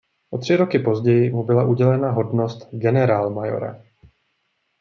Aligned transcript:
O 0.31 0.37
tři 0.37 0.55
roky 0.55 0.79
později 0.79 1.29
mu 1.29 1.43
byla 1.43 1.63
udělena 1.65 2.11
hodnost 2.11 2.69
generálmajora. 2.71 3.81